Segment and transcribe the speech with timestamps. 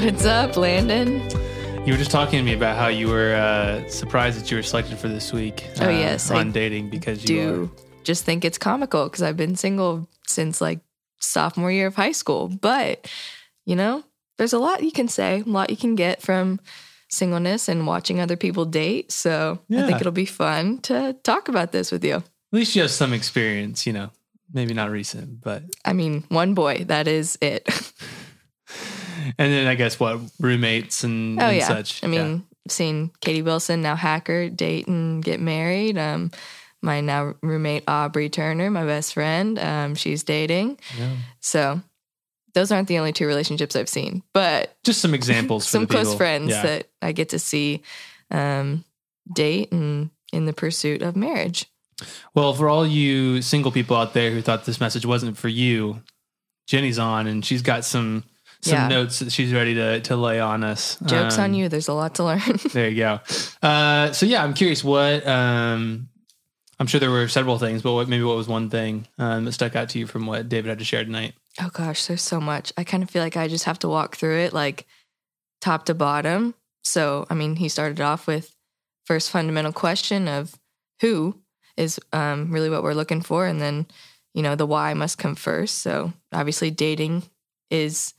[0.00, 1.20] What's up, Landon?
[1.86, 4.62] You were just talking to me about how you were uh, surprised that you were
[4.62, 5.66] selected for this week.
[5.78, 7.70] Oh, uh, yes, on I dating because you Do
[8.02, 10.80] just think it's comical because I've been single since like
[11.18, 12.48] sophomore year of high school.
[12.48, 13.10] But,
[13.66, 14.02] you know,
[14.38, 16.60] there's a lot you can say, a lot you can get from
[17.10, 19.12] singleness and watching other people date.
[19.12, 22.14] So I think it'll be fun to talk about this with you.
[22.14, 24.10] At least you have some experience, you know.
[24.50, 27.68] Maybe not recent, but I mean, one boy, that is it.
[29.38, 31.66] and then I guess what roommates and, oh, and yeah.
[31.66, 32.02] such.
[32.04, 35.98] I mean, seen Katie Wilson, now hacker, date and get married.
[35.98, 36.30] Um,
[36.82, 40.78] my now roommate Aubrey Turner, my best friend, um, she's dating.
[40.96, 41.10] Yeah.
[41.10, 41.16] Yeah.
[41.40, 41.80] So
[42.54, 45.66] those aren't the only two relationships I've seen, but just some examples.
[45.66, 46.18] for some close people.
[46.18, 46.62] friends Yeah.
[46.62, 47.82] that I get to see
[48.30, 48.84] um,
[49.32, 51.66] date and in the pursuit of marriage.
[52.34, 56.02] Well, for all you single people out there who thought this message wasn't for you,
[56.66, 58.24] Jenny's on and she's got some
[58.62, 58.88] some Yeah.
[58.88, 60.96] notes that she's ready to to lay on us.
[61.06, 61.68] Jokes on Um, you.
[61.68, 62.40] There's a lot to learn.
[62.72, 63.20] There you go.
[63.62, 65.26] Uh, so yeah, I'm curious what.
[65.26, 66.08] Um,
[66.78, 69.52] I'm sure there were several things, but what maybe what was one thing um, that
[69.52, 71.34] stuck out to you from what David had to share tonight?
[71.60, 72.72] oh gosh, there's so much.
[72.78, 74.86] I kind of feel like I just have to walk through it like
[75.60, 76.54] top to bottom.
[76.84, 78.54] So, I mean, he started off with
[79.04, 80.54] first fundamental question of
[81.02, 81.38] who
[81.76, 83.86] is um, really what we're looking for, and then
[84.32, 85.78] you know the why must come first.
[85.80, 87.24] So, obviously, dating
[87.70, 88.14] is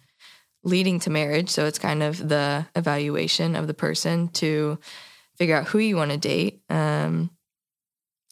[0.64, 1.50] leading to marriage.
[1.50, 4.80] So it's kind of the evaluation of the person to
[5.38, 6.62] figure out who you want to date.
[6.70, 7.32] Um,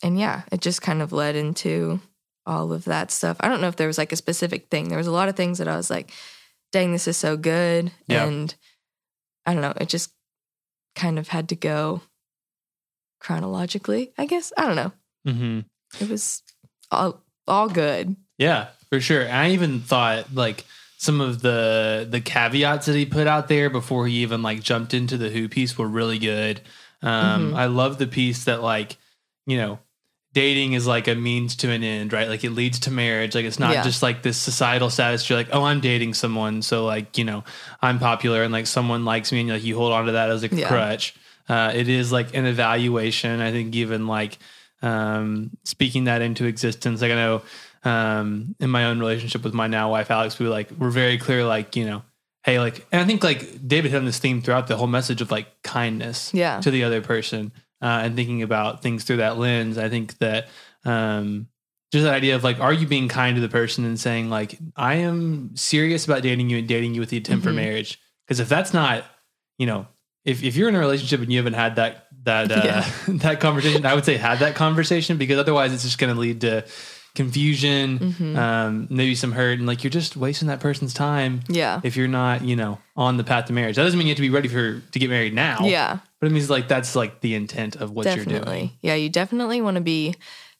[0.03, 1.99] and yeah, it just kind of led into
[2.45, 3.37] all of that stuff.
[3.39, 4.89] I don't know if there was like a specific thing.
[4.89, 6.11] There was a lot of things that I was like,
[6.71, 7.91] dang, this is so good.
[8.07, 8.25] Yeah.
[8.25, 8.53] And
[9.45, 10.11] I don't know, it just
[10.95, 12.01] kind of had to go
[13.19, 14.53] chronologically, I guess.
[14.57, 14.91] I don't know.
[15.27, 15.59] Mm-hmm.
[16.03, 16.43] It was
[16.91, 18.15] all all good.
[18.37, 19.23] Yeah, for sure.
[19.23, 20.65] And I even thought like
[21.01, 24.93] some of the the caveats that he put out there before he even like jumped
[24.93, 26.59] into the Who piece were really good.
[27.01, 27.55] Um, Mhm.
[27.57, 28.97] I love the piece that like
[29.47, 29.79] you know
[30.33, 32.27] dating is like a means to an end, right?
[32.27, 33.33] Like it leads to marriage.
[33.33, 33.83] Like it's not Yeah.
[33.83, 35.27] just like this societal status.
[35.29, 37.45] You're like, oh, I'm dating someone, so like you know
[37.81, 40.43] I'm popular and like someone likes me, and like you hold on to that as
[40.43, 40.67] a Yeah.
[40.67, 41.15] crutch.
[41.47, 43.39] Uh, it is like an evaluation.
[43.41, 44.37] I think even like
[44.81, 47.01] um, speaking that into existence.
[47.01, 47.41] Like I know
[47.83, 51.17] um, in my own relationship with my now wife Alex, we were like we're very
[51.17, 52.03] clear, like you know,
[52.43, 55.21] hey, like, and I think like David hit on this theme throughout the whole message
[55.21, 56.59] of like kindness, Yeah.
[56.61, 57.51] to the other person,
[57.81, 59.77] uh, and thinking about things through that lens.
[59.77, 60.47] I think that
[60.85, 61.47] um,
[61.91, 64.57] just that idea of like, are you being kind to the person and saying like,
[64.75, 67.55] I am serious about dating you and dating you with the intent for Mhm.
[67.55, 67.99] marriage?
[68.27, 69.05] Because if that's not,
[69.57, 69.87] you know,
[70.25, 72.91] if if you're in a relationship and you haven't had that that uh, Yeah.
[73.23, 76.41] that conversation, I would say have that conversation because otherwise it's just going to lead
[76.41, 76.63] to
[77.15, 78.37] confusion, Mhm.
[78.37, 81.81] um, maybe some hurt, and like you're just wasting that person's time Yeah.
[81.83, 83.75] if you're not, you know, on the path to marriage.
[83.75, 85.59] That doesn't mean you have to be ready for to get married now.
[85.65, 85.99] Yeah.
[86.21, 88.71] but it means like that's like the intent of what you're doing.
[88.81, 90.15] Yeah, you definitely want to be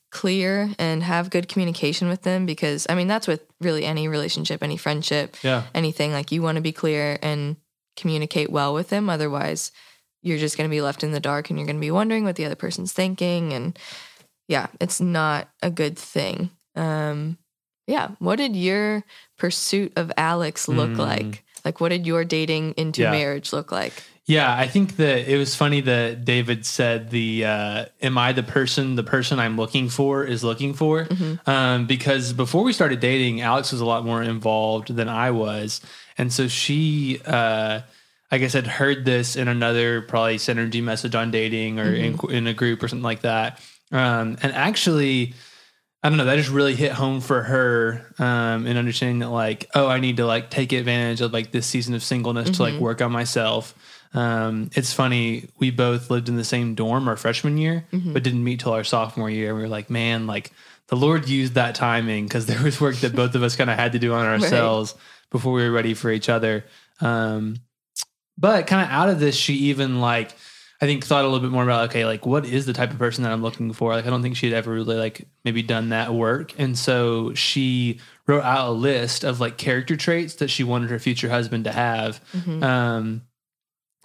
[0.10, 4.64] clear and have good communication with them because I mean that's with really any relationship,
[4.64, 7.58] any friendship, Yeah, anything like you want to be clear and
[7.98, 9.72] communicate well with them otherwise
[10.22, 12.24] you're just going to be left in the dark and you're going to be wondering
[12.24, 13.78] what the other person's thinking and
[14.50, 16.50] yeah, it's not a good thing.
[16.76, 17.38] Um
[17.88, 19.04] yeah, what did your
[19.38, 20.98] pursuit of Alex look Mm.
[20.98, 21.44] like?
[21.66, 23.12] Like what did your dating into Yeah.
[23.12, 23.94] marriage look like?
[24.26, 24.54] yeah.
[24.54, 28.96] I think that it was funny that David said the uh, "Am I the person
[28.96, 31.50] the person I'm looking for is looking for?" Mm-hmm.
[31.50, 35.82] Um, because before we started dating, Alex was a lot more involved than I was,
[36.18, 37.20] and so she.
[37.26, 37.82] Uh,
[38.32, 42.46] I guess I'd heard this in another probably synergy message on dating or in, in
[42.46, 43.60] a group or something like that.
[43.92, 45.34] Um, and actually,
[46.04, 49.70] I don't know, that just really hit home for her um, in understanding that, like,
[49.76, 52.80] oh, I need to like take advantage of like this season of singleness to like
[52.80, 53.74] work on myself.
[54.14, 58.44] Um, it's funny, we both lived in the same dorm our freshman year, but didn't
[58.44, 59.54] meet till our sophomore year.
[59.54, 60.52] We were like, man, like
[60.88, 63.78] the Lord used that timing because there was work that both of us kind of
[63.78, 64.96] had to do on ourselves
[65.30, 66.66] before we were ready for each other.
[67.02, 67.58] Um,
[68.38, 70.32] but kind of out of this, she even like
[70.82, 72.98] I think thought a little bit more about okay, like what is the type of
[72.98, 73.92] person that I'm looking for?
[73.94, 78.00] Like I don't think she'd ever really like maybe done that work, and so she
[78.28, 81.72] wrote out a list of like character traits that she wanted her future husband to
[81.72, 82.22] have.
[82.64, 83.24] Um,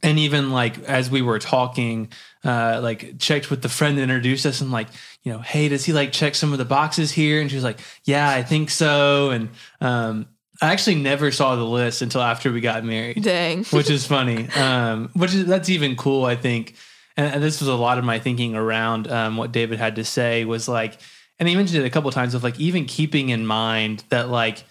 [0.02, 2.08] and even like as we were talking,
[2.44, 4.88] uh, like checked with the friend that introduced us and like,
[5.22, 7.40] you know, hey, does he like check some of the boxes here?
[7.40, 9.30] And she was like, yeah, I think so.
[9.30, 9.48] And
[9.80, 10.26] um,
[10.62, 13.64] I actually never saw the list until after we got married Dang.
[13.70, 14.48] which is funny.
[14.50, 16.74] Um, which is that's even cool, I think.
[17.16, 20.04] And, and this was a lot of my thinking around um, what David had to
[20.04, 20.98] say was like,
[21.38, 24.28] and he mentioned it a couple of times of like even keeping in mind that
[24.28, 24.64] like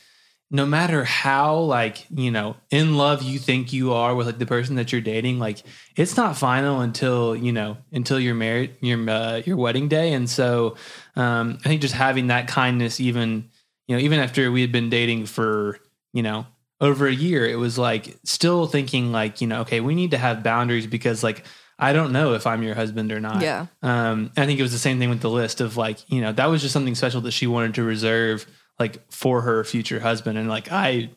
[0.54, 4.46] no matter how like you know in love you think you are with like the
[4.46, 5.64] person that you're dating like
[5.96, 10.30] it's not final until you know until you're married your uh, your wedding day and
[10.30, 10.76] so
[11.16, 13.50] um i think just having that kindness even
[13.88, 15.80] you know even after we had been dating for
[16.14, 16.46] you know
[16.82, 20.18] over a year it was like still thinking like you know okay we need to
[20.18, 21.46] have boundaries because like
[21.84, 23.42] I don't know if I'm your husband or not.
[23.42, 23.66] Yeah.
[23.82, 26.32] Um, I think it was the same thing with the list of like, you know,
[26.32, 28.46] that was just something special that she wanted to reserve
[28.80, 30.38] like for her future husband.
[30.38, 31.10] And like, I,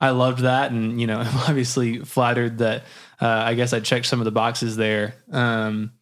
[0.00, 0.72] I loved that.
[0.72, 2.82] And, you know, I'm obviously flattered that,
[3.20, 5.14] uh, I guess I checked some of the boxes there.
[5.30, 5.92] Um,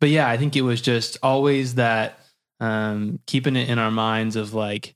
[0.00, 2.18] but yeah, I think it was just always that,
[2.60, 4.94] um, keeping it in our minds of like,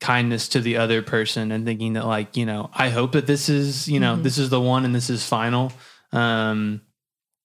[0.00, 3.48] kindness to the other person and thinking that like you know i hope that this
[3.48, 4.22] is you know Mhm.
[4.22, 5.72] this is the one and this is final
[6.12, 6.80] um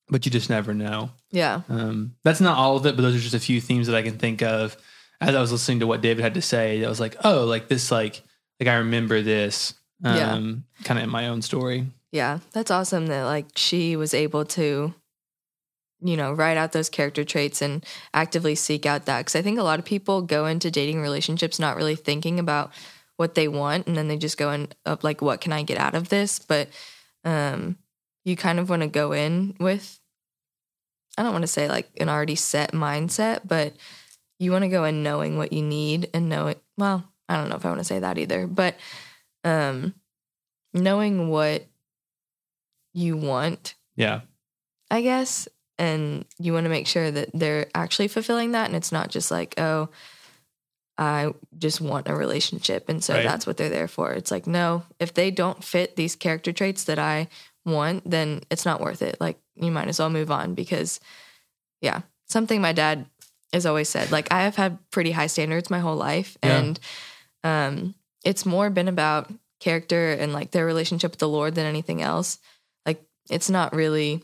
[0.10, 1.62] but you just never know Yeah.
[1.70, 4.02] um that's not all of it but those are just a few themes that i
[4.04, 4.78] can think of
[5.20, 7.68] as i was listening to what david had to say i was like oh like
[7.70, 8.22] this like
[8.60, 9.74] like i remember this
[10.04, 10.34] Yeah.
[10.34, 12.40] um kind of in my own story Yeah.
[12.52, 14.94] That's awesome that like she was able to,
[16.04, 19.26] you know, write out those character traits and actively seek out that.
[19.26, 22.72] Cause I think a lot of people go into dating relationships not really thinking about
[23.16, 25.78] what they want and then they just go in up like, what can I get
[25.78, 26.40] out of this?
[26.40, 26.70] But
[27.24, 27.78] um
[28.26, 30.00] you kind of want to go in with
[31.18, 33.74] I don't want to say like an already set mindset, but
[34.40, 37.50] you want to go in knowing what you need and know it well, I don't
[37.50, 38.76] know if I want to say that either, but
[39.46, 39.94] um
[40.74, 41.66] knowing what
[42.94, 44.22] you want, yeah
[44.94, 45.48] I guess,
[45.80, 49.32] and you want to make sure that they're actually fulfilling that and it's not just
[49.32, 49.90] like, oh,
[50.98, 53.24] I just want a relationship and so Right.
[53.24, 54.12] that's what they're there for.
[54.14, 57.30] It's like, no, if they don't fit these character traits that I
[57.66, 59.18] want, then it's not worth it.
[59.20, 61.00] Like you might as well move on because
[61.82, 63.08] yeah, something my dad
[63.52, 64.12] has always said.
[64.12, 66.58] Like I have had pretty high standards my whole life Yeah.
[66.60, 66.80] and
[67.44, 72.02] um it's more been about character and like their relationship with the Lord than anything
[72.04, 72.38] else.
[72.86, 74.22] Like it's not really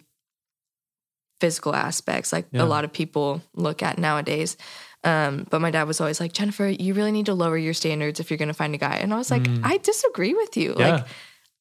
[1.40, 2.64] physical aspects like Yeah.
[2.64, 4.58] a lot of people look at nowadays.
[5.04, 8.20] Um, but my dad was always like, Jennifer, you really need to lower your standards
[8.20, 8.96] if you're going to find a guy.
[8.98, 9.62] And I was like, Mm.
[9.64, 10.76] I disagree with you.
[10.78, 11.06] yeah Like,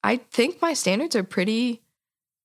[0.03, 1.83] I think my standards are pretty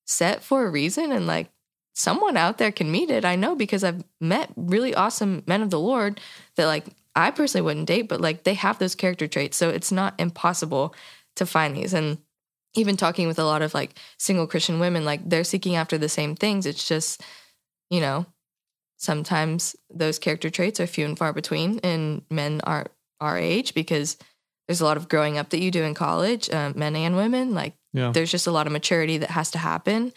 [0.05, 1.11] set for a reason.
[1.11, 1.49] And like,
[1.95, 3.23] someone out there can meet it.
[3.25, 6.19] I know because I've met really awesome men of the Lord
[6.55, 9.57] that like I personally wouldn't date, but like they have those character traits.
[9.57, 10.95] So it's not impossible
[11.35, 11.93] to find these.
[11.93, 12.17] And
[12.75, 16.09] even talking with a lot of like single Christian women, like they're seeking after the
[16.09, 16.65] same things.
[16.65, 17.21] It's just,
[17.89, 18.25] you know,
[18.97, 22.87] sometimes those character traits are few and far between in men our
[23.19, 24.17] our age because
[24.67, 27.53] there's a lot of growing up that you do in college, um, men and women.
[27.53, 30.13] Like yeah there's just a lot of maturity that has to happen.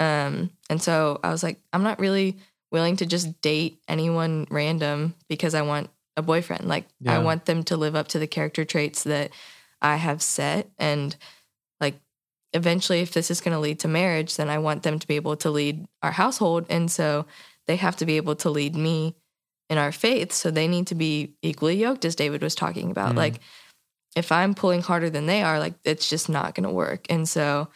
[0.00, 2.38] Um, and so I was like, I'm not really
[2.72, 6.66] willing to just date anyone random because I want a boyfriend.
[6.66, 7.14] Like Yeah.
[7.14, 9.30] I want them to live up to the character traits that
[9.80, 10.68] I have set.
[10.78, 11.14] And
[12.54, 15.16] eventually, if this is going to lead to marriage, then I want them to be
[15.16, 16.66] able to lead our household.
[16.70, 17.26] And so
[17.66, 19.14] they have to be able to lead me
[19.68, 20.32] in our faith.
[20.32, 23.12] So they need to be equally yoked, as David was talking about.
[23.12, 23.16] Mm.
[23.16, 23.40] Like
[24.16, 27.06] if I'm pulling harder than they are, like it's just not going to work.
[27.10, 27.68] And so,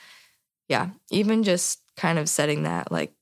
[0.68, 3.12] yeah, even just kind of setting that, like,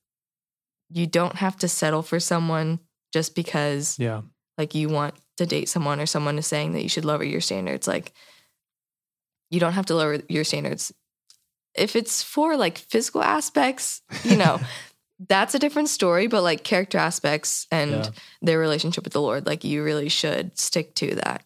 [0.89, 2.79] you don't have to settle for someone
[3.13, 4.21] just because yeah
[4.57, 7.41] like you want to date someone or someone is saying that you should lower your
[7.41, 8.13] standards like
[9.49, 10.93] you don't have to lower your standards
[11.77, 14.59] if it's for like physical aspects you know
[15.27, 18.09] that's a different story but like character aspects and Yeah.
[18.41, 21.43] their relationship with the lord like you really should stick to that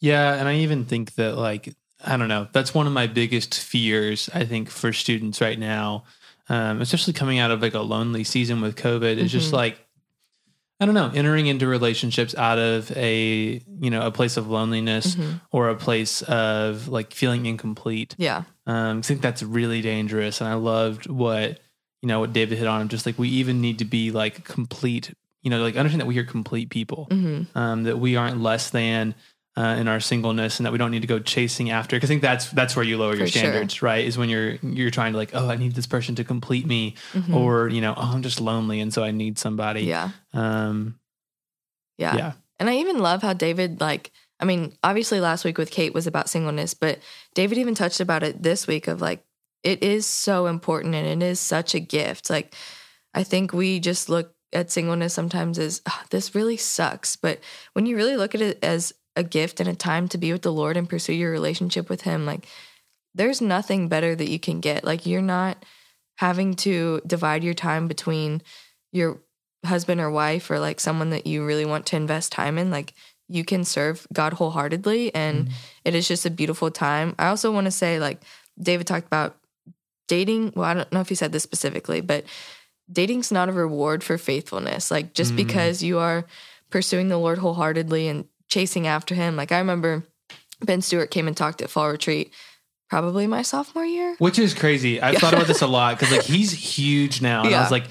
[0.00, 3.58] Yeah, and I even think that like I don't know, that's one of my biggest
[3.60, 4.30] fears.
[4.32, 6.04] I think for students right now,
[6.48, 9.56] um, especially coming out of like a lonely season with COVID, is just Mhm.
[9.60, 9.76] like
[10.82, 15.14] I don't know, entering into relationships out of a you know a place of loneliness
[15.14, 15.40] Mhm.
[15.52, 18.14] or a place of like feeling incomplete.
[18.16, 21.58] yeah Um, I think that's really dangerous, and I loved what
[22.02, 22.88] you know what David hit on.
[22.88, 25.12] Just like we even need to be like complete,
[25.42, 28.70] you know, like understand that we are complete people hmm um, that we aren't less
[28.70, 29.14] than
[29.56, 32.12] uh, in our singleness and that we don't need to go chasing after because I
[32.12, 33.40] think that's that's where you lower your For sure.
[33.40, 36.24] standards right is when you're you're trying to like oh I need this person to
[36.24, 37.34] complete me Mhm.
[37.34, 40.94] or you know oh I'm just lonely and so I need somebody yeah um
[41.98, 45.70] yeah yeah And I even love how David, like, I mean, obviously last week with
[45.70, 46.98] Kate was about singleness, but
[47.34, 49.22] David even touched about it this week of like,
[49.62, 52.30] it is so important and it is such a gift.
[52.30, 52.54] Like,
[53.12, 57.16] I think we just look at singleness sometimes as "Ah, this really sucks.
[57.16, 57.40] But
[57.74, 60.42] when you really look at it as a gift and a time to be with
[60.42, 62.46] the Lord and pursue your relationship with Him, like,
[63.14, 64.84] there's nothing better that you can get.
[64.84, 65.64] Like, you're not
[66.16, 68.42] having to divide your time between
[68.92, 69.20] your
[69.64, 72.94] husband or wife or like someone that you really want to invest time in like
[73.30, 75.52] you can serve God wholeheartedly and Mhm.
[75.84, 77.14] it is just a beautiful time.
[77.18, 78.20] I also want to say like
[78.60, 79.36] David talked about
[80.08, 82.24] dating, well I don't know if he said this specifically, but
[82.90, 84.90] dating's not a reward for faithfulness.
[84.90, 85.36] Like just Mhm.
[85.36, 86.26] because you are
[86.70, 89.36] pursuing the Lord wholeheartedly and chasing after him.
[89.36, 90.04] Like I remember
[90.62, 92.32] Ben Stuart came and talked at fall retreat
[92.88, 94.16] probably my sophomore year.
[94.18, 95.00] Which is crazy.
[95.00, 95.20] I've Yeah.
[95.20, 97.62] thought about this a lot because like he's huge now, and I Yeah.
[97.62, 97.84] was like,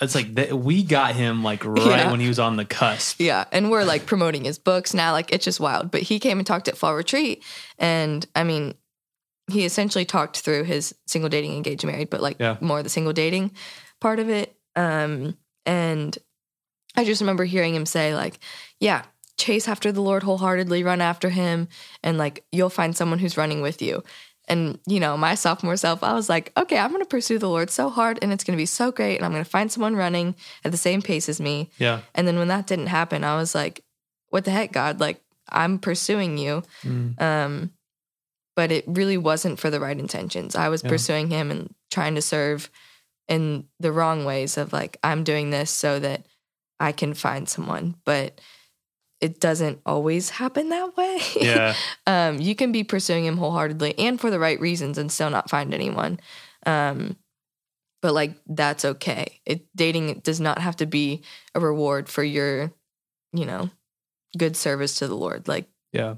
[0.00, 2.10] it's like that we got him like right Yeah.
[2.10, 3.20] when he was on the cusp.
[3.20, 5.12] Yeah, and we're like promoting his books now.
[5.12, 5.90] Like it's just wild.
[5.90, 7.42] But he came and talked at fall retreat,
[7.78, 8.74] and I mean,
[9.50, 12.56] he essentially talked through his single dating, engaged, married, but like Yeah.
[12.60, 13.52] more the single dating
[14.00, 14.56] part of it.
[14.76, 16.16] Um, and
[16.96, 18.38] I just remember hearing him say like,
[18.80, 19.02] "Yeah,
[19.36, 21.68] chase after the Lord wholeheartedly, run after Him,
[22.02, 24.02] and like you'll find someone who's running with you."
[24.46, 27.48] And you know, my sophomore self, I was like, "Okay, I'm going to pursue the
[27.48, 29.72] Lord so hard, and it's going to be so great, and I'm going to find
[29.72, 30.34] someone running
[30.64, 32.00] at the same pace as me." Yeah.
[32.14, 33.82] And then when that didn't happen, I was like,
[34.28, 35.00] what the heck, God?
[35.00, 36.62] Like, I'm pursuing you.
[36.82, 37.20] Mm.
[37.22, 37.70] Um,
[38.56, 40.56] but it really wasn't for the right intentions.
[40.56, 40.90] I was Yeah.
[40.90, 42.68] pursuing him and trying to serve
[43.28, 46.26] in the wrong ways of like, I'm doing this so that
[46.78, 47.94] I can find someone.
[48.04, 48.40] But
[49.24, 51.18] it doesn't always happen that way.
[51.40, 51.74] Yeah.
[52.06, 55.48] um, you can be pursuing him wholeheartedly and for the right reasons and still not
[55.48, 56.20] find anyone.
[56.66, 57.16] Um,
[58.02, 59.40] but like that's okay.
[59.46, 61.22] It dating does not have to be
[61.54, 62.70] a reward for your,
[63.32, 63.70] you know,
[64.36, 65.48] good service to the Lord.
[65.48, 66.16] Like yeah.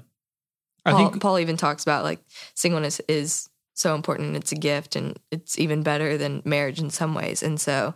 [0.83, 2.19] I Paul, think Paul even talks about like
[2.55, 4.35] singleness is so important.
[4.35, 7.41] It's a gift and it's even better than marriage in some ways.
[7.41, 7.95] And so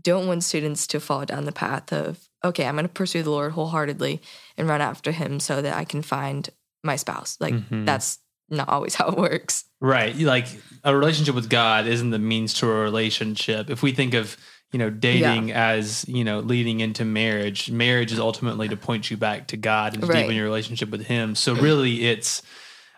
[0.00, 3.30] don't want students to fall down the path of, okay, I'm going to pursue the
[3.30, 4.20] Lord wholeheartedly
[4.56, 6.48] and run after him so that I can find
[6.82, 7.36] my spouse.
[7.40, 7.86] Like Mhm.
[7.86, 8.18] that's
[8.50, 9.64] not always how it works.
[9.80, 10.16] Right.
[10.16, 10.46] Like
[10.82, 13.70] a relationship with God isn't the means to a relationship.
[13.70, 14.36] If we think of,
[14.72, 19.16] you know, dating as, you know, leading into marriage, marriage is ultimately to point you
[19.16, 20.22] back to God and to Right.
[20.22, 21.34] deepen your relationship with Him.
[21.36, 22.42] So really it's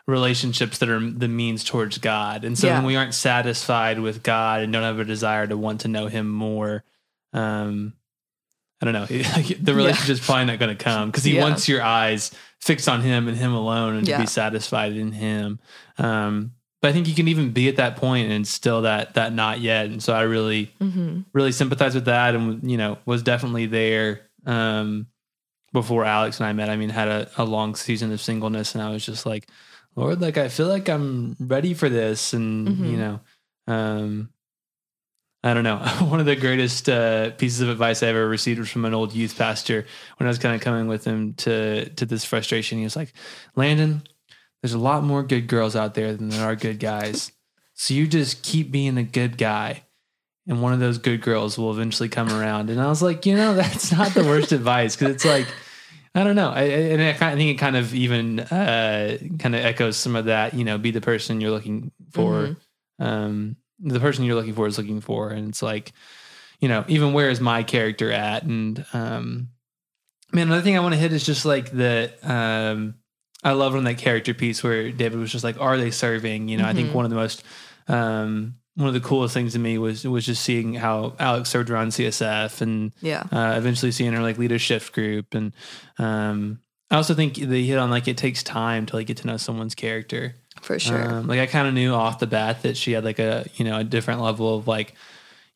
[0.07, 2.45] relationships that are the means towards God.
[2.45, 2.77] And so Yeah.
[2.77, 6.07] when we aren't satisfied with God and don't have a desire to want to know
[6.07, 6.85] Him more,
[7.33, 7.93] um,
[8.81, 9.07] I don't know.
[9.61, 11.43] the relationship's probably not going to come because He Yeah.
[11.43, 15.59] wants your eyes fixed on Him and Him alone and to be satisfied in Him.
[15.99, 19.33] Um, but I think you can even be at that point and still that that
[19.33, 19.87] not yet.
[19.87, 24.21] And so I really hmm really sympathize with that, and you know was definitely there
[24.47, 25.07] um,
[25.73, 26.71] before Alex and I met.
[26.71, 29.49] I mean, had a, a long season of singleness, and I was just like,
[29.97, 32.91] Lord, like I feel like I'm ready for this, and Mhm.
[32.91, 33.21] you know,
[33.67, 34.29] um,
[35.43, 35.79] I don't know.
[36.09, 39.15] One of the greatest uh, pieces of advice I ever received was from an old
[39.15, 39.87] youth pastor
[40.19, 42.79] when I was kind of coming with him to to this frustration.
[42.79, 43.13] He was like,
[43.55, 44.03] Landon,
[44.63, 47.33] there's a lot more good girls out there than there are good guys.
[47.75, 49.85] So you just keep being a good guy,
[50.47, 52.69] and one of those good girls will eventually come around.
[52.71, 55.47] And I was like, you know, that's not the worst advice because it's like,
[56.17, 56.51] I don't know.
[56.51, 60.17] I, I- and I, kind think it kind of even uh, kind of echoes some
[60.17, 60.55] of that.
[60.55, 62.57] You know, be the person you're looking for.
[62.99, 65.93] Um, the person you're looking for is looking for, and it's like,
[66.61, 68.43] you know, even where is my character at?
[68.45, 69.51] And um,
[70.33, 72.95] man, another thing I want to hit is just like the um,
[73.45, 76.49] I love on that character piece where David was just like, are they serving?
[76.49, 76.95] You know, I think Mhm.
[76.95, 77.45] one of the most
[77.89, 81.71] um, one of the coolest things to me was was just seeing how Alex served
[81.71, 83.25] around CSF and Yeah.
[83.33, 85.53] uh, eventually seeing her like lead a shift group and
[85.99, 89.27] um, I also think they hit on like it takes time to like get to
[89.27, 90.35] know someone's character.
[90.63, 91.11] For sure.
[91.15, 93.65] Um, like I kind of knew off the bat that she had like a you
[93.65, 94.95] know a different level of like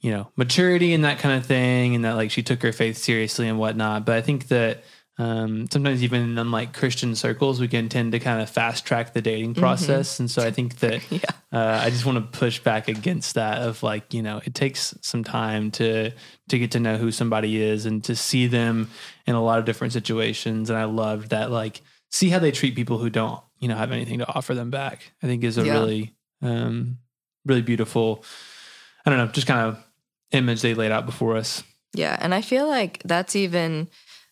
[0.00, 2.96] you know maturity and that kind of thing, and that like she took her faith
[2.98, 4.04] seriously and whatnot.
[4.06, 4.82] But I think that
[5.20, 9.12] um, sometimes even in like Christian circles, we can tend to kind of fast track
[9.12, 11.18] the dating process, and so I think that yeah.
[11.52, 14.94] uh, I just want to push back against that of like you know it takes
[15.02, 16.12] some time to
[16.48, 18.88] to get to know who somebody is and to see them
[19.26, 20.70] in a lot of different situations.
[20.70, 23.92] And I loved that like see how they treat people who don't you know have
[23.92, 25.12] anything to offer them back.
[25.22, 25.80] I think is a Yeah.
[25.80, 26.96] really um
[27.44, 28.24] really beautiful
[29.04, 29.84] I don't know just kind of
[30.32, 31.62] image they laid out before us.
[31.92, 33.88] Yeah, and I feel like that's even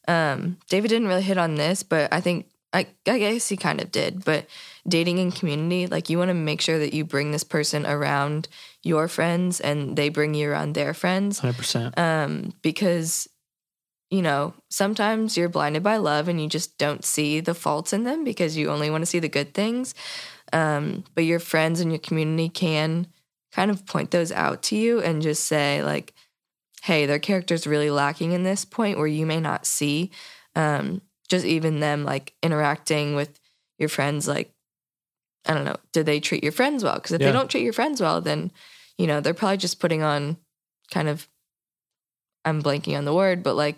[0.09, 3.81] um David didn't really hit on this, but I think I I guess he kind
[3.81, 4.47] of did, but
[4.87, 8.49] dating in community, like you want to make sure that you bring this person around
[8.83, 13.29] your friends and they bring you around their friends 100% um because
[14.11, 18.05] you know, sometimes you're blinded by love and you just don't see the faults in
[18.05, 19.95] them because you only want to see the good things.
[20.53, 23.09] Um, but your friends and your community can
[23.53, 26.15] kind of point those out to you and just say, like,
[26.83, 30.11] hey, their character's really lacking in this point where you may not see.
[30.55, 33.39] Um, just even them like interacting with
[33.79, 34.53] your friends, like,
[35.47, 36.95] I don't know, do they treat your friends well?
[36.95, 37.27] Because if Yeah.
[37.29, 38.51] they don't treat your friends well, then,
[38.97, 40.37] you know, they're probably just putting on
[40.91, 41.29] kind of,
[42.45, 43.77] I'm blanking on the word, but like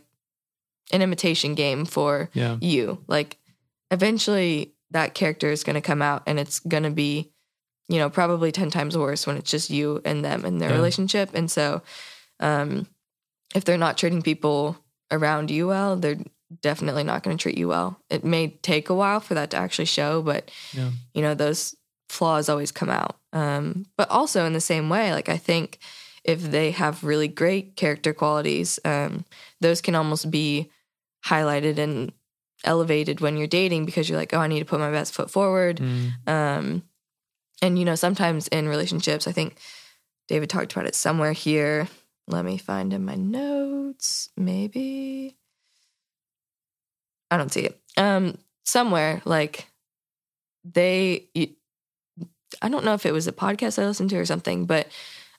[0.93, 2.57] an imitation game for Yeah.
[2.61, 3.05] you.
[3.09, 3.37] Like
[3.91, 7.31] eventually that character is going to come out and it's going to be,
[7.89, 10.77] you know, probably 10 times worse when it's just you and them and their Yeah.
[10.77, 11.31] relationship.
[11.35, 11.83] And so,
[12.41, 12.87] um,
[13.55, 14.77] if they're not treating people
[15.11, 16.19] around you well, they're
[16.63, 18.01] definitely not going to treat you well.
[18.11, 20.91] It may take a while for that to actually show, but Yeah.
[21.15, 21.77] you know, those
[22.09, 23.17] flaws always come out.
[23.33, 25.79] Um, but also in the same way, like I think
[26.25, 29.25] if they have really great character qualities, um,
[29.61, 30.71] those can almost be
[31.25, 32.13] highlighted and
[32.65, 35.31] elevated when you're dating because you're like, oh, I need to put my best foot
[35.31, 35.79] forward.
[35.79, 36.29] Mm.
[36.29, 36.83] Um,
[37.63, 39.59] and you know, sometimes in relationships, I think
[40.29, 41.89] David talked about it somewhere here.
[42.31, 45.37] Let me find in my notes, maybe.
[47.31, 47.81] I don't see it.
[47.97, 49.67] Um, somewhere like
[50.65, 51.29] they,
[52.63, 54.89] I don't know if it was a podcast I listened to or something, but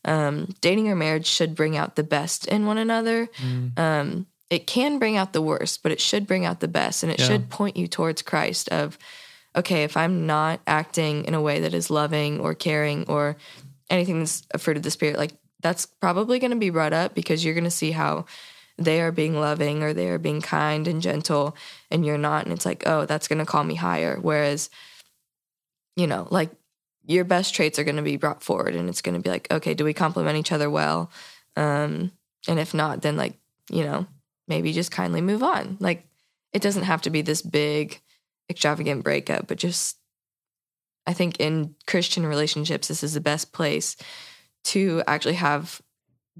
[0.05, 3.27] um, dating or marriage should bring out the best in one another.
[3.37, 3.77] Mm.
[3.79, 7.11] Um, it can bring out the worst, but it should bring out the best, and
[7.11, 7.27] it Yeah.
[7.27, 8.67] should point you towards Christ.
[8.69, 8.97] Of
[9.55, 13.37] okay, if I'm not acting in a way that is loving or caring or
[13.89, 15.31] anything that's a fruit of the spirit, like
[15.61, 18.25] that's probably going to be brought up because you're going to see how
[18.77, 21.55] they are being loving or they are being kind and gentle,
[21.89, 24.17] and you're not, and it's like, oh, that's going to call me higher.
[24.19, 24.69] Whereas,
[25.95, 26.51] you know, like
[27.05, 29.51] your best traits are going to be brought forward, and it's going to be like,
[29.51, 31.11] okay, do we complement each other well?
[31.55, 32.11] Um,
[32.47, 33.37] and if not, then like
[33.71, 34.05] you know,
[34.47, 35.77] maybe just kindly move on.
[35.79, 36.05] Like
[36.53, 38.01] it doesn't have to be this big
[38.49, 39.97] extravagant breakup, but just
[41.07, 43.95] I think in Christian relationships this is the best place
[44.65, 45.81] to actually have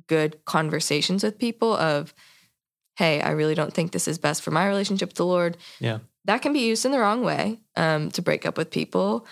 [0.08, 2.14] good conversations with people of
[2.98, 5.58] hey, I really don't think this is best for my relationship with the Lord.
[5.80, 6.00] Yeah.
[6.26, 9.26] That can be used in the wrong way um, to break up with people.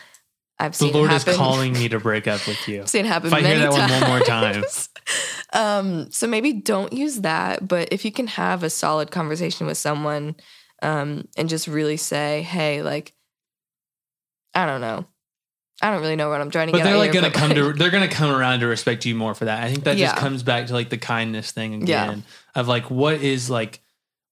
[0.57, 2.81] I've The seen Lord it is calling me to break up with you.
[2.81, 3.91] I've seen it happen If I many hear that times.
[3.91, 4.63] one one more time.
[5.53, 9.77] um, so maybe don't use that, but if you can have a solid conversation with
[9.77, 10.35] someone
[10.81, 13.13] um, and just really say, hey, like,
[14.53, 15.05] I don't know.
[15.81, 17.33] I don't really know what I'm trying to But get they're at like gonna but,
[17.39, 19.63] come to they're gonna come around to respect you more for that.
[19.63, 22.05] I think that just comes back to like the kindness thing Yeah.
[22.05, 22.23] again
[22.55, 23.79] of like what is like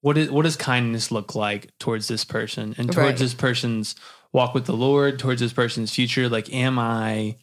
[0.01, 3.17] what is what does kindness look like towards this person and towards Right.
[3.17, 3.95] this person's
[4.33, 6.27] walk with the Lord, towards this person's future.
[6.29, 7.37] Like, am I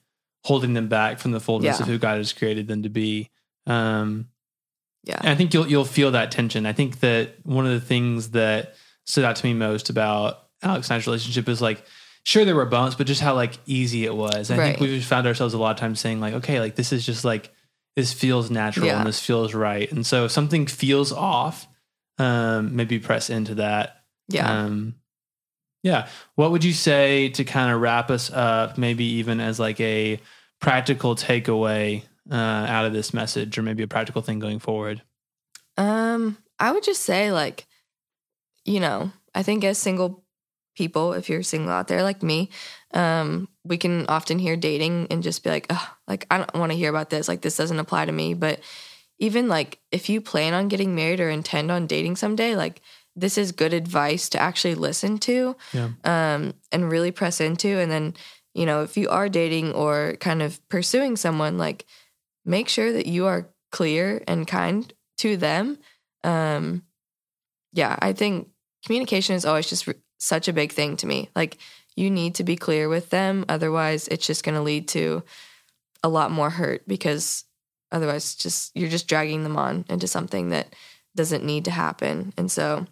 [0.44, 1.82] holding them back from the fullness Yeah.
[1.82, 3.30] of who God has created them to be?
[3.66, 4.28] Um,
[5.02, 5.16] yeah.
[5.20, 6.66] and I think you'll you'll feel that tension.
[6.66, 8.74] I think that one of the things that
[9.06, 11.84] stood out to me most about Alex and I's relationship is like,
[12.24, 14.50] sure there were bumps, but just how like easy it was.
[14.50, 14.66] I Right.
[14.78, 17.24] think we've found ourselves a lot of times saying like, okay, like this is just
[17.24, 17.52] like
[17.96, 18.98] this feels natural Yeah.
[18.98, 19.90] and this feels right.
[19.92, 21.68] And so if something feels off,
[22.18, 24.04] um, maybe press into that.
[24.28, 24.50] Yeah.
[24.64, 24.96] Um,
[25.82, 26.08] yeah.
[26.34, 30.18] What would you say to kind of wrap us up, maybe even as like a
[30.60, 35.02] practical takeaway uh, out of this message, or maybe a practical thing going forward?
[35.76, 37.66] Um, I would just say like,
[38.64, 40.23] you know, I think as single
[40.74, 42.50] people, if you're single out there like me,
[42.92, 46.72] um, we can often hear dating and just be like, oh, like I don't want
[46.72, 47.28] to hear about this.
[47.28, 48.34] Like this doesn't apply to me.
[48.34, 48.60] But
[49.18, 52.80] even like if you plan on getting married or intend on dating someday, like
[53.16, 55.90] this is good advice to actually listen to Yeah.
[56.02, 57.78] um, and really press into.
[57.78, 58.14] And then,
[58.54, 61.86] you know, if you are dating or kind of pursuing someone, like
[62.44, 65.78] make sure that you are clear and kind to them.
[66.24, 66.82] Um,
[67.72, 68.48] yeah, I think
[68.84, 71.30] communication is always just r- such a big thing to me.
[71.34, 71.58] Like,
[71.96, 73.44] you need to be clear with them.
[73.48, 75.22] Otherwise, it's just going to lead to
[76.02, 77.44] a lot more hurt because
[77.92, 80.74] otherwise, just you're just dragging them on into something that
[81.14, 82.32] doesn't need to happen.
[82.36, 82.86] And so,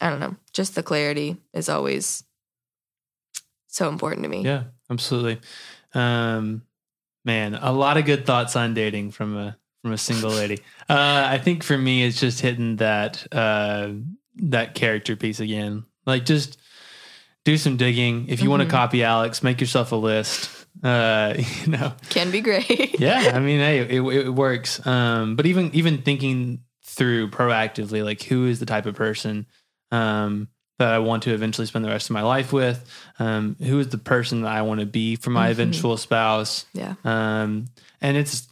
[0.00, 2.24] I don't know, just the clarity is always
[3.66, 4.42] so important to me.
[4.42, 5.40] Yeah, absolutely.
[5.92, 6.62] Um,
[7.24, 10.58] man, a lot of good thoughts on dating from a from a single lady.
[10.88, 13.90] Uh, I think for me, it's just hitting that uh,
[14.36, 15.84] that character piece again.
[16.06, 16.58] Like, just
[17.44, 18.28] do some digging.
[18.28, 20.50] If you want to copy Alex, make yourself a list.
[20.82, 22.98] Uh, you know, Can be great.
[23.00, 23.32] yeah.
[23.34, 24.84] I mean, hey, it, it works.
[24.86, 29.46] Um, but even even thinking through proactively, like who is the type of person
[29.90, 32.84] um, that I want to eventually spend the rest of my life with?
[33.18, 35.52] Um, who is the person that I want to be for my Mhm.
[35.52, 36.66] eventual spouse?
[36.74, 36.94] yeah.
[37.04, 37.66] Um,
[38.00, 38.46] and it's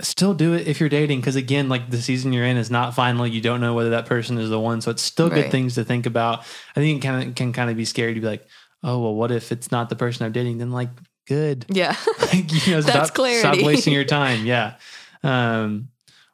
[0.00, 2.94] still do it if you're dating because again, like the season you're in is not
[2.94, 3.26] final.
[3.26, 5.84] You don't know whether that person is the one, so it's still good things to
[5.84, 6.40] think about.
[6.76, 8.46] I think it kind of can kind of be scary to be like,
[8.82, 10.58] oh well, what if it's not the person I'm dating?
[10.58, 10.90] Then like,
[11.26, 11.96] good Yeah.
[12.20, 13.40] like, you know, That's stop, clarity.
[13.40, 14.46] Stop wasting your time.
[14.46, 14.74] Yeah.
[15.22, 15.88] Um,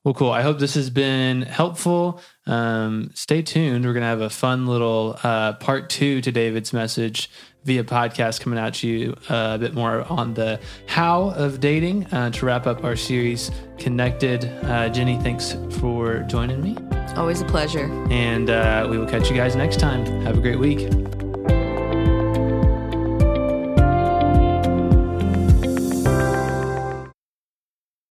[0.04, 0.30] Well, cool.
[0.30, 2.22] I hope this has been helpful.
[2.46, 3.84] Um, stay tuned.
[3.84, 7.30] We're going to have a fun little uh, part two to David's message
[7.64, 12.06] via podcast coming out to you uh, a bit more on the how of dating
[12.06, 14.44] uh, to wrap up our series connected.
[14.64, 16.76] Uh, Jenny, thanks for joining me.
[17.16, 17.90] Always a pleasure.
[18.10, 20.06] And uh, we will catch you guys next time.
[20.22, 20.88] Have a great week.